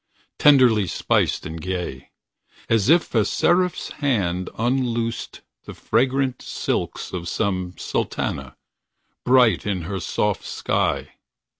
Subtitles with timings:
[0.39, 2.09] Tenderly spiced and gay.
[2.67, 8.57] As if a seraph's hand Unloosed the fragrant silks Of some sultana,
[9.23, 11.17] bright In her soft sky.